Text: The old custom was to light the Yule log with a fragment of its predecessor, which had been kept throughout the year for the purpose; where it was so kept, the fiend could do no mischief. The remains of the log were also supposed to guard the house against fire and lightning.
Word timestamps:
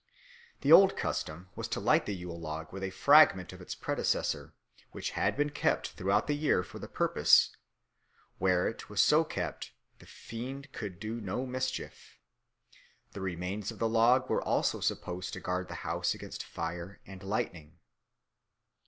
The 0.61 0.71
old 0.71 0.97
custom 0.97 1.51
was 1.55 1.67
to 1.67 1.79
light 1.79 2.07
the 2.07 2.15
Yule 2.15 2.39
log 2.39 2.73
with 2.73 2.81
a 2.81 2.89
fragment 2.89 3.53
of 3.53 3.61
its 3.61 3.75
predecessor, 3.75 4.55
which 4.93 5.11
had 5.11 5.37
been 5.37 5.51
kept 5.51 5.91
throughout 5.91 6.25
the 6.25 6.33
year 6.33 6.63
for 6.63 6.79
the 6.79 6.87
purpose; 6.87 7.55
where 8.39 8.67
it 8.67 8.89
was 8.89 8.99
so 8.99 9.23
kept, 9.23 9.73
the 9.99 10.07
fiend 10.07 10.71
could 10.71 10.99
do 10.99 11.21
no 11.21 11.45
mischief. 11.45 12.17
The 13.11 13.21
remains 13.21 13.69
of 13.69 13.77
the 13.77 13.87
log 13.87 14.27
were 14.27 14.41
also 14.41 14.79
supposed 14.79 15.33
to 15.33 15.39
guard 15.39 15.67
the 15.67 15.75
house 15.85 16.15
against 16.15 16.43
fire 16.43 16.99
and 17.05 17.21
lightning. 17.21 17.77